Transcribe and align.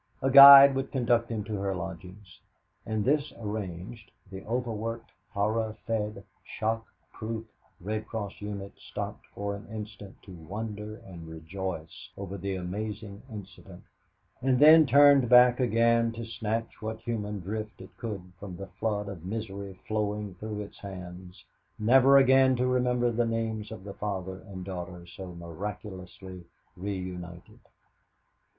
A 0.19 0.31
guide 0.31 0.73
would 0.73 0.91
conduct 0.91 1.29
him 1.29 1.43
to 1.43 1.57
her 1.57 1.75
lodgings. 1.75 2.39
And 2.87 3.05
this 3.05 3.31
arranged, 3.39 4.09
the 4.31 4.43
over 4.45 4.71
worked, 4.71 5.11
horror 5.29 5.77
fed, 5.85 6.23
shock 6.43 6.87
proof 7.13 7.45
Red 7.79 8.07
Cross 8.07 8.41
unit 8.41 8.73
stopped 8.79 9.27
for 9.27 9.55
an 9.55 9.67
instant 9.67 10.17
to 10.23 10.31
wonder 10.31 10.95
and 11.05 11.27
to 11.27 11.31
rejoice 11.33 12.09
over 12.17 12.35
the 12.35 12.55
amazing 12.55 13.21
incident, 13.31 13.83
and 14.41 14.57
then 14.59 14.87
turned 14.87 15.29
back 15.29 15.59
again 15.59 16.11
to 16.13 16.25
snatch 16.25 16.81
what 16.81 17.01
human 17.01 17.39
drift 17.39 17.79
it 17.79 17.95
could 17.97 18.23
from 18.39 18.55
the 18.57 18.69
flood 18.79 19.07
of 19.07 19.23
misery 19.23 19.79
flowing 19.87 20.33
through 20.33 20.61
its 20.61 20.79
hands, 20.79 21.45
never 21.77 22.17
again 22.17 22.53
even 22.53 22.57
to 22.65 22.65
remember 22.65 23.11
the 23.11 23.27
names 23.27 23.71
of 23.71 23.83
the 23.83 23.93
father 23.93 24.39
and 24.47 24.65
daughter 24.65 25.05
so 25.05 25.35
miraculously 25.35 26.43
reunited. 26.75 27.59